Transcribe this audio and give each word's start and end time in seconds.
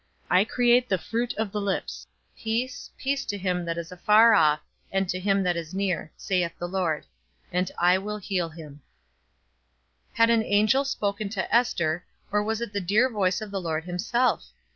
I 0.31 0.45
create 0.45 0.89
the 0.89 0.97
fruit 0.97 1.31
of 1.35 1.51
the 1.51 1.61
lips; 1.61 2.07
Peace, 2.35 2.89
peace 2.97 3.23
to 3.25 3.37
him 3.37 3.65
that 3.65 3.77
is 3.77 3.91
afar 3.91 4.33
off, 4.33 4.59
and 4.91 5.07
to 5.07 5.19
him 5.19 5.43
that 5.43 5.55
is 5.55 5.75
near, 5.75 6.11
saith 6.17 6.57
the 6.57 6.67
Lord; 6.67 7.05
and 7.51 7.69
I 7.77 7.99
will 7.99 8.17
heal 8.17 8.49
him." 8.49 8.81
Had 10.13 10.31
an 10.31 10.41
angel 10.41 10.85
spoken 10.85 11.29
to 11.29 11.55
Ester, 11.55 12.03
or 12.31 12.41
was 12.41 12.61
it 12.61 12.73
the 12.73 12.81
dear 12.81 13.11
voice 13.11 13.41
of 13.41 13.51
the 13.51 13.61
Lord 13.61 13.83
himself? 13.83 14.45